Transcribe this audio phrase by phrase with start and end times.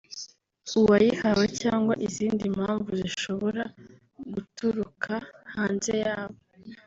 [0.79, 3.63] uwayihawe cyangwa izindi mpamvu zishobora
[4.33, 5.13] guturaka
[5.53, 6.37] hanze yabo